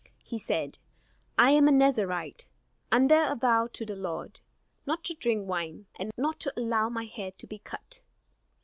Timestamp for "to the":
3.71-3.95